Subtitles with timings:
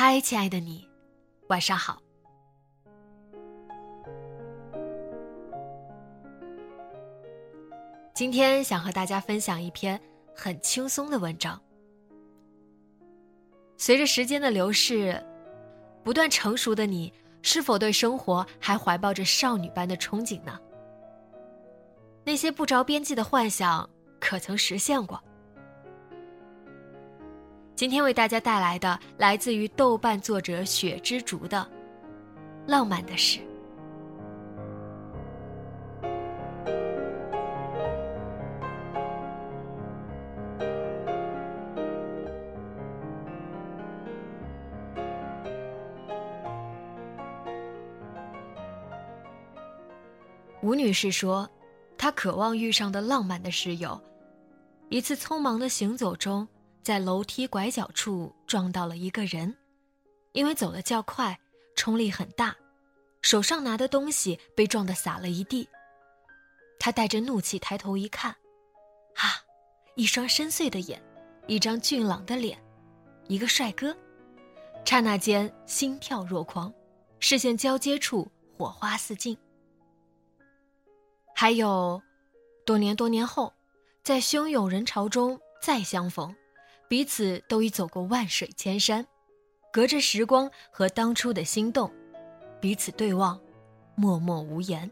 [0.00, 0.88] 嗨，亲爱的你，
[1.48, 2.00] 晚上好。
[8.14, 10.00] 今天想和大家分享一篇
[10.36, 11.60] 很轻松的文章。
[13.76, 15.20] 随着时间的流逝，
[16.04, 17.12] 不断成熟的你，
[17.42, 20.56] 是否对生活还怀抱着少女般的憧憬呢？
[22.24, 23.90] 那些不着边际的幻想，
[24.20, 25.20] 可曾实现过？
[27.78, 31.64] 今天为大家带来的，来自于豆瓣作者雪之竹的
[32.68, 33.38] 《浪漫的事》。
[50.62, 51.48] 吴女士说，
[51.96, 54.00] 她渴望遇上的浪漫的事有：
[54.88, 56.48] 一次匆忙的行走中，
[56.88, 59.54] 在楼梯拐角处撞到了一个人，
[60.32, 61.38] 因为走得较快，
[61.76, 62.56] 冲力很大，
[63.20, 65.68] 手上拿的东西被撞得洒了一地。
[66.80, 68.30] 他带着怒气抬头一看，
[69.16, 69.36] 啊，
[69.96, 70.98] 一双深邃的眼，
[71.46, 72.58] 一张俊朗的脸，
[73.26, 73.94] 一个帅哥，
[74.82, 76.72] 刹那间心跳若狂，
[77.20, 79.36] 视线交接处火花四溅。
[81.34, 82.00] 还有，
[82.64, 83.52] 多年多年后，
[84.02, 86.34] 在汹涌人潮中再相逢，
[86.88, 89.06] 彼此都已走过万水千山，
[89.70, 91.92] 隔着时光和当初的心动，
[92.60, 93.38] 彼此对望，
[93.94, 94.90] 默默无言。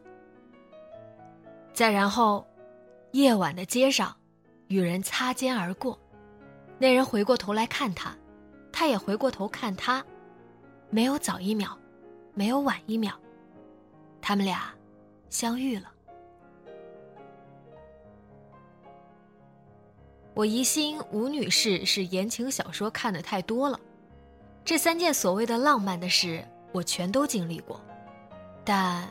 [1.72, 2.46] 再然后，
[3.12, 4.14] 夜晚的街上，
[4.68, 5.98] 与人擦肩而过，
[6.78, 8.14] 那人回过头来看他，
[8.70, 10.04] 他也回过头看他，
[10.90, 11.78] 没有早一秒，
[12.34, 13.18] 没有晚一秒，
[14.20, 14.74] 他们俩
[15.30, 15.90] 相遇了。
[20.36, 23.80] 我疑心吴女士是言情小说看的太多了，
[24.66, 27.80] 这三件所谓的浪漫的事，我全都经历过，
[28.62, 29.10] 但，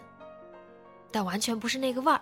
[1.12, 2.22] 但完全不是那个味儿。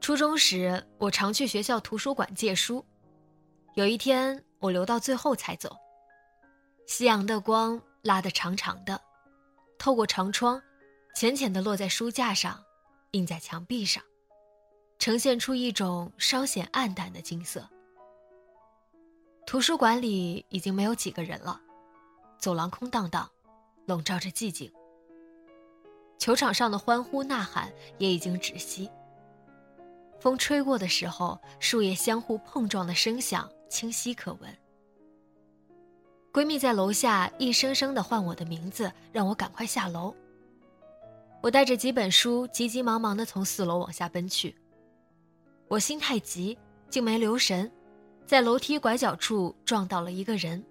[0.00, 2.84] 初中时，我常去学校图书馆借书，
[3.74, 5.76] 有一天我留到最后才走。
[6.88, 9.00] 夕阳的光拉得长长的，
[9.78, 10.60] 透过长窗，
[11.14, 12.60] 浅浅的落在书架上，
[13.12, 14.02] 映在墙壁上。
[15.02, 17.68] 呈现出一种稍显暗淡的金色。
[19.44, 21.60] 图书馆里已经没有几个人了，
[22.38, 23.28] 走廊空荡荡，
[23.86, 24.72] 笼罩着寂静。
[26.18, 28.88] 球场上的欢呼呐喊也已经止息。
[30.20, 34.56] 风吹过的时候，树叶相互碰撞的声响清晰可闻。
[36.32, 40.14] 闺蜜在楼下一声声的唤我的名字，让我赶快下楼。
[41.42, 44.54] 我带着几本书，急急忙忙的从四楼往下奔去。
[45.72, 46.58] 我心太急，
[46.90, 47.72] 竟没留神，
[48.26, 50.62] 在楼梯拐角处撞到了一个人。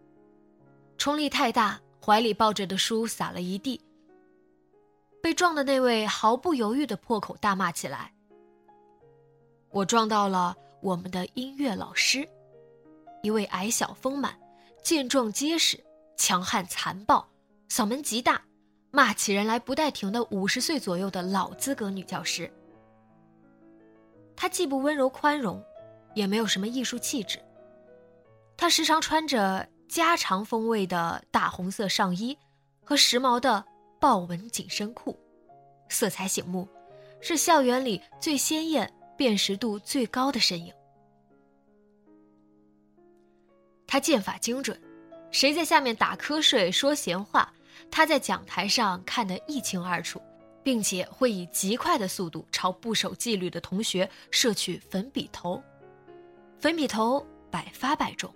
[0.96, 3.82] 冲力太大，怀里抱着的书洒了一地。
[5.20, 8.14] 被撞的那位毫不犹豫地破口大骂起来。
[9.72, 12.24] 我撞到了我们的音乐老师，
[13.24, 14.38] 一位矮小丰满、
[14.84, 15.84] 健壮结实、
[16.16, 17.28] 强悍残暴、
[17.72, 18.40] 嗓门极大、
[18.92, 22.54] 骂起人来不带停的五十岁左右的老资格女教师。
[24.42, 25.64] 她既不温柔宽容，
[26.16, 27.40] 也没有什么艺术气质。
[28.58, 32.36] 她时常穿着家常风味的大红色上衣
[32.84, 33.64] 和时髦的
[34.00, 35.16] 豹纹紧身裤，
[35.90, 36.68] 色彩醒目，
[37.22, 40.74] 是校园里最鲜艳、辨识度最高的身影。
[43.86, 44.82] 他剑法精准，
[45.30, 47.54] 谁在下面打瞌睡、说闲话，
[47.92, 50.20] 他在讲台上看得一清二楚。
[50.64, 55.62] 并且会以极快的速度朝不守纪律的同学射去粉笔头。
[56.60, 58.34] 粉笔头百发百中。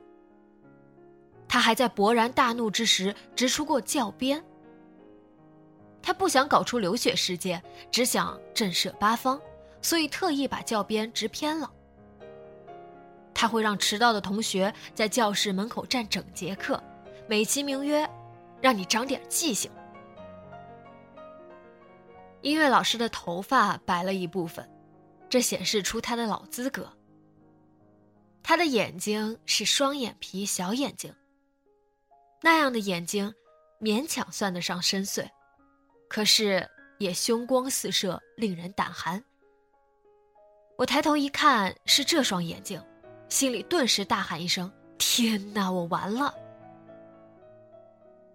[1.48, 4.44] 他还在勃然大怒之时直出过教鞭。
[6.02, 9.40] 他不想搞出流血事件，只想震慑八方，
[9.82, 11.72] 所以特意把教鞭直偏了。
[13.34, 16.82] 他会让迟到的同学在教室门口站整节课，
[17.28, 18.10] 美其名曰
[18.62, 19.70] “让你长点记性”。
[22.46, 24.70] 音乐老师的头发白了一部分，
[25.28, 26.88] 这显示出他的老资格。
[28.44, 31.12] 他的眼睛是双眼皮小眼睛，
[32.44, 33.34] 那样的眼睛
[33.82, 35.28] 勉强算得上深邃。
[36.08, 36.70] 可是
[37.00, 39.24] 也凶光四射，令人胆寒。
[40.78, 42.80] 我抬头一看，是这双眼睛，
[43.28, 46.32] 心里顿时大喊一声：“天哪，我完了！”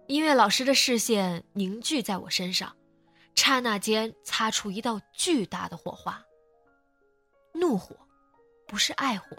[0.07, 2.75] 音乐老师的视线凝聚在我身上，
[3.35, 6.23] 刹那间擦出一道巨大的火花。
[7.53, 7.95] 怒火，
[8.67, 9.37] 不是爱火。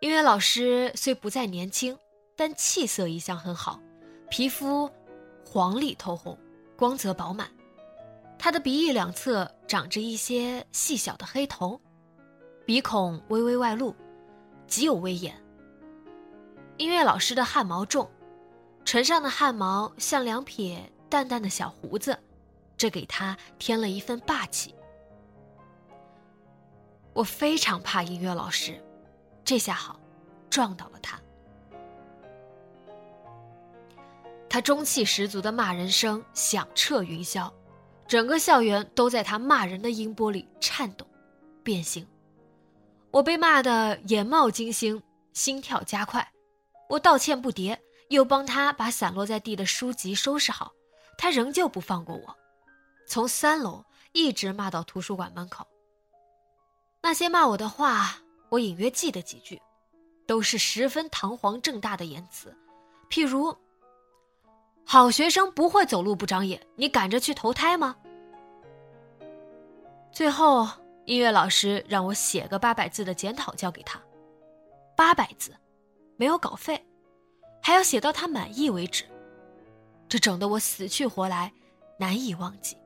[0.00, 1.98] 音乐老师虽不再年轻，
[2.36, 3.80] 但气色一向很好，
[4.30, 4.90] 皮肤
[5.44, 6.38] 黄里透红。
[6.76, 7.50] 光泽饱满，
[8.38, 11.80] 他的鼻翼两侧长着一些细小的黑头，
[12.64, 13.92] 鼻孔微微外露，
[14.68, 15.34] 极有威严。
[16.76, 18.08] 音乐老师的汗毛重，
[18.84, 22.18] 唇上的汗毛像两撇淡淡的小胡子，
[22.76, 24.74] 这给他添了一份霸气。
[27.12, 28.80] 我非常怕音乐老师，
[29.44, 29.98] 这下好，
[30.48, 31.20] 撞到了他。
[34.48, 37.52] 他中气十足的骂人声响彻云霄，
[38.06, 41.06] 整个校园都在他骂人的音波里颤抖、
[41.62, 42.06] 变形。
[43.10, 45.02] 我被骂得眼冒金星，
[45.32, 46.26] 心跳加快。
[46.88, 47.76] 我道歉不迭，
[48.08, 50.72] 又帮他把散落在地的书籍收拾好，
[51.18, 52.34] 他仍旧不放过我，
[53.06, 55.66] 从三楼一直骂到图书馆门口。
[57.02, 58.18] 那些骂我的话，
[58.48, 59.60] 我隐约记得几句，
[60.26, 62.56] 都是十分堂皇正大的言辞，
[63.10, 63.54] 譬如。
[64.90, 67.94] 好学生不会走路不长眼，你赶着去投胎吗？
[70.10, 70.66] 最后，
[71.04, 74.00] 音乐老师让我写个八百字的检讨交给他，
[74.96, 75.54] 八百字，
[76.16, 76.82] 没有稿费，
[77.60, 79.04] 还要写到他满意为止，
[80.08, 81.52] 这整得我死去活来，
[81.98, 82.76] 难以忘记。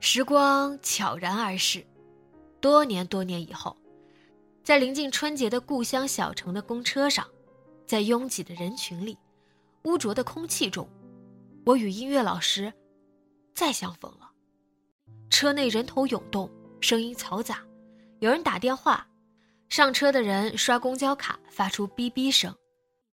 [0.00, 1.86] 时光悄然而逝，
[2.60, 3.76] 多年多年以后。
[4.62, 7.26] 在临近春节的故乡小城的公车上，
[7.86, 9.18] 在拥挤的人群里，
[9.84, 10.88] 污浊的空气中，
[11.64, 12.72] 我与音乐老师
[13.54, 14.30] 再相逢了。
[15.28, 16.48] 车内人头涌动，
[16.80, 17.64] 声音嘈杂，
[18.20, 19.08] 有人打电话，
[19.70, 22.52] 上车的人刷公交卡发出哔哔声，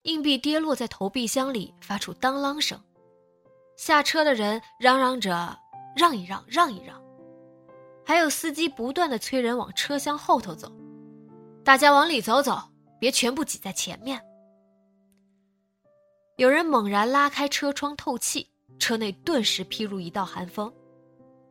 [0.04, 2.82] 硬币跌落在投币箱里发出当啷声，
[3.76, 5.60] 下车的人嚷嚷着
[5.98, 7.00] 让一让，让一让，
[8.06, 10.72] 还有司机不断的催人往车厢后头走。
[11.62, 12.58] 大家往里走走，
[13.02, 14.24] 别全部挤在前面。
[16.38, 18.50] 有人猛然拉开车窗透气，
[18.80, 20.74] 车内顿时披入一道寒风，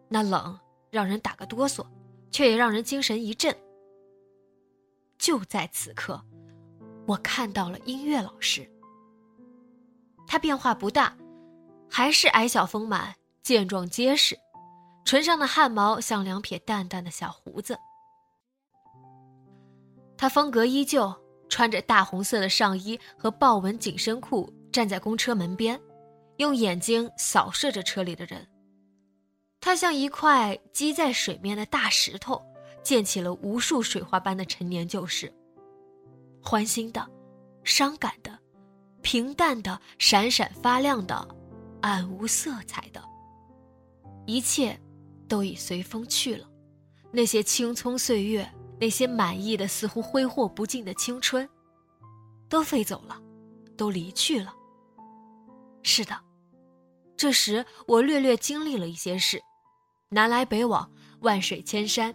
[0.08, 0.58] 那冷
[0.90, 1.84] 让人打个哆嗦，
[2.30, 3.54] 却也让人精神一振。
[5.18, 6.22] 就在此刻，
[7.06, 8.68] 我看到了音乐老师。
[10.26, 11.16] 他变化不大，
[11.90, 14.38] 还是矮小丰满、健壮结实，
[15.04, 17.78] 唇上的汗毛像两撇淡淡的小胡子。
[20.16, 21.14] 他风格依旧，
[21.48, 25.78] 穿着大红色的上衣和豹纹紧身裤，站在公车门边，
[26.38, 28.48] 用眼睛扫视着车里的人。
[29.60, 32.42] 他像一块积在水面的大石头，
[32.84, 35.32] 溅起了无数水花般的陈年旧事。
[36.40, 37.04] 欢欣的，
[37.64, 38.38] 伤感的，
[39.02, 41.26] 平淡的，闪闪发亮的，
[41.80, 43.02] 暗无色彩的，
[44.26, 44.78] 一切，
[45.26, 46.48] 都已随风去了。
[47.10, 48.48] 那些青葱岁月。
[48.80, 51.48] 那些满意的、似乎挥霍不尽的青春，
[52.48, 53.16] 都飞走了，
[53.76, 54.52] 都离去了。
[55.84, 56.20] 是的，
[57.16, 59.40] 这时我略略经历了一些事，
[60.10, 62.12] 南来北往，万水千山，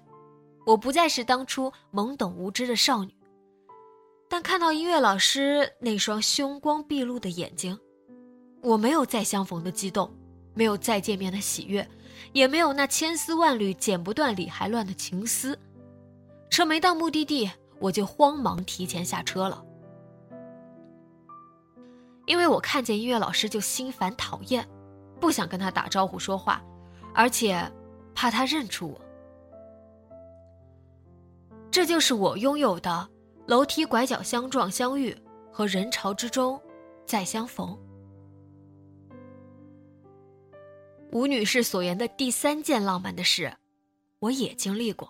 [0.66, 3.13] 我不再是当初懵懂无知的少女。
[4.30, 7.80] 但看到音乐老师那双凶光毕露的眼睛，
[8.62, 10.13] 我没有再相逢的激动，
[10.54, 11.88] 没有再见面的喜悦，
[12.32, 15.58] 也没有那千丝万缕剪不断理还乱的情丝。
[16.51, 17.50] 车没到目的地，
[17.80, 19.63] 我就慌忙提前下车了，
[22.28, 24.68] 因为我看见音乐老师就心烦讨厌，
[25.20, 26.62] 不想跟他打招呼说话，
[27.16, 27.72] 而且
[28.13, 29.01] 怕他认出我。
[31.79, 33.09] 这就是我拥有的
[33.48, 35.15] 楼梯拐角相撞相遇
[35.50, 36.62] 和人潮之中
[37.05, 37.74] 再相逢。
[41.13, 43.50] 吴女士所言的第三件浪漫的事，
[44.19, 45.09] 我也经历过。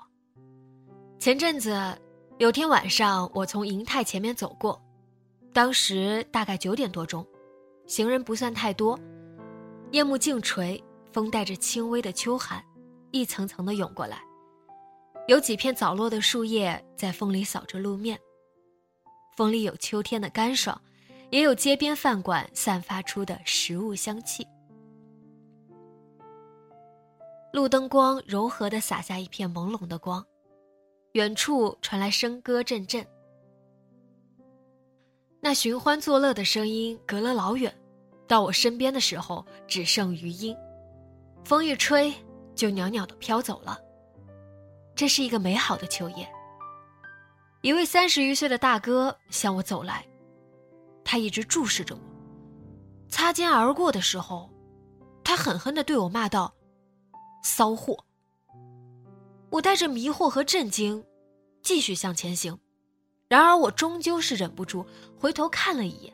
[1.17, 1.75] 前阵子
[2.37, 4.79] 有天晚上，我从银泰前面走过，
[5.51, 7.25] 当时大概九点多钟，
[7.87, 8.95] 行人不算太多，
[9.89, 12.63] 夜幕静垂，风带着轻微的秋寒，
[13.09, 14.21] 一层层的涌过来，
[15.29, 18.19] 有几片早落的树叶在风里扫着路面。
[19.37, 20.81] 风里有秋天的干爽，
[21.29, 24.43] 也有街边饭馆散发出的食物香气。
[27.53, 30.25] 路灯光柔和地洒下一片朦胧的光，
[31.11, 33.05] 远处传来笙歌阵阵。
[35.39, 37.71] 那寻欢作乐的声音隔了老远，
[38.27, 40.57] 到我身边的时候只剩余音，
[41.45, 42.11] 风一吹
[42.55, 43.79] 就袅袅地飘走了。
[44.99, 46.29] 这是一个美好的秋夜。
[47.61, 50.05] 一位三十余岁的大哥向我走来，
[51.05, 52.01] 他一直注视着我。
[53.07, 54.51] 擦肩而过的时候，
[55.23, 56.53] 他狠狠地对我骂道
[57.45, 57.97] ：“骚货！”
[59.49, 61.01] 我带着迷惑和震惊，
[61.63, 62.59] 继续向前行。
[63.29, 64.85] 然而，我终究是忍不住
[65.17, 66.13] 回头看了一眼。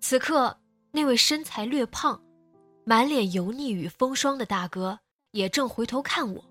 [0.00, 0.58] 此刻，
[0.90, 2.20] 那位身材略胖、
[2.84, 4.98] 满脸油腻与风霜的大哥
[5.30, 6.49] 也正回头看我。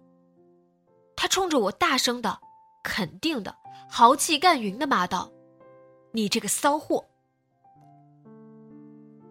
[1.20, 2.40] 他冲着我大声的、
[2.82, 3.54] 肯定的。
[3.90, 5.30] 豪气干云的骂道
[6.14, 7.06] ：“你这个骚货！”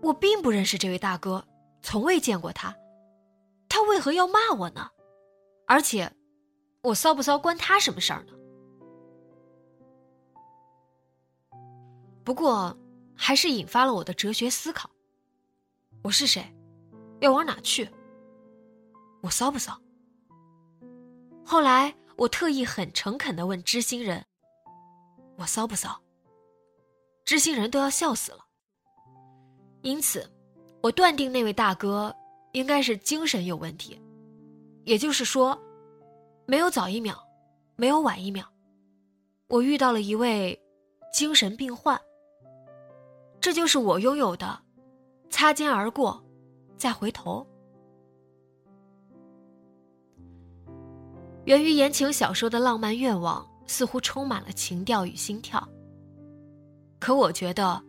[0.02, 1.42] 我并不认识这位大哥，
[1.80, 2.76] 从未见过他，
[3.70, 4.90] 他为何要骂我呢？
[5.66, 6.12] 而且，
[6.82, 8.34] 我骚不骚关他什么事儿呢？
[12.22, 12.76] 不过，
[13.16, 14.90] 还是引发了我的哲学思考：
[16.02, 16.54] 我是谁？
[17.20, 17.88] 要往哪去？
[19.22, 19.80] 我骚不骚？
[21.50, 24.22] 后来，我特意很诚恳的问知心人。
[25.38, 25.98] 我骚不骚？
[27.24, 28.44] 知心人都要笑死了。
[29.80, 30.30] 因此，
[30.82, 32.14] 我断定那位大哥
[32.52, 33.98] 应该是精神有问题，
[34.84, 35.58] 也就是说，
[36.44, 37.16] 没有早一秒，
[37.76, 38.44] 没有晚一秒，
[39.46, 40.60] 我遇到了一位
[41.14, 41.98] 精神病患。
[43.40, 44.60] 这就是我拥有的，
[45.30, 46.22] 擦肩而过，
[46.76, 47.46] 再回头。
[51.48, 53.44] 源于言情小说的浪漫愿望。
[53.70, 55.62] 似乎充满了情调与心跳。
[56.98, 57.80] 可我觉得，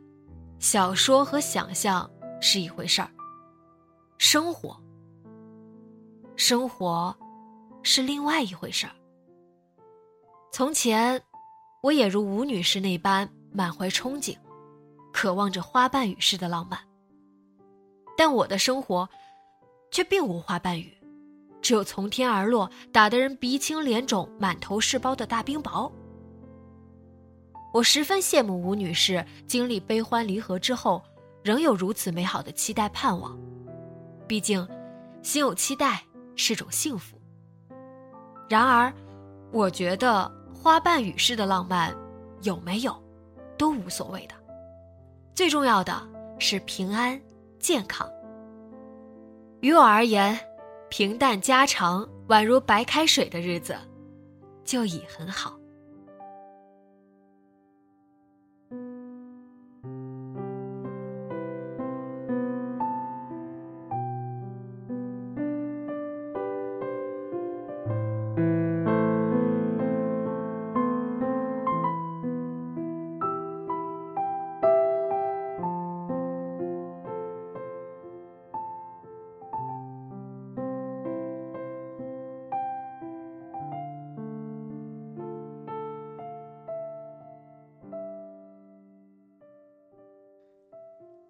[0.59, 2.07] 小说和想象
[2.41, 3.09] 是一回事儿，
[4.17, 4.77] 生活，
[6.35, 7.15] 生活，
[7.81, 8.93] 是另外一回事儿。
[10.51, 11.21] 从前，
[11.81, 14.37] 我也如吴女士那般满怀憧憬，
[15.13, 16.77] 渴望着花瓣雨式的浪漫。
[18.17, 19.07] 但我的生活，
[19.91, 20.93] 却并无花瓣雨。
[21.69, 25.91] 只有从天而落，打得人鼻青脸肿、满头是包的大冰雹。
[27.71, 30.99] 我十分羡慕吴女士经历悲欢离合之后，
[31.43, 33.37] 仍有如此美好的期待盼望。
[34.25, 34.67] 毕竟，
[35.21, 36.01] 心有期待
[36.35, 37.21] 是种幸福。
[38.49, 38.91] 然而，
[39.51, 41.95] 我觉得花瓣雨式的浪漫
[42.41, 42.99] 有没有，
[43.59, 44.33] 都无所谓的。
[45.35, 46.01] 最重要的
[46.39, 47.21] 是平安
[47.59, 48.09] 健康。
[49.61, 50.48] 于我而言。
[50.89, 53.75] 平淡家常，宛如白开水的日子，
[54.63, 55.58] 就已很好。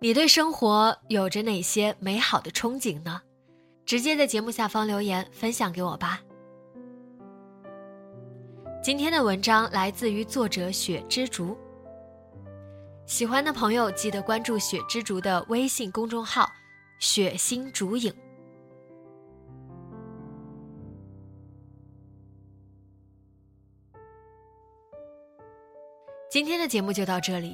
[0.01, 3.21] 你对生活有着哪些美好的憧憬呢？
[3.85, 6.21] 直接在节目下方留言分享给我吧。
[8.81, 11.57] 今天的文章来自于作者雪之竹，
[13.05, 16.49] 喜欢的朋友记得关注雪之竹的微信公众号
[16.99, 18.13] “雪心竹影”。
[26.31, 27.53] 今天的节目就到这里。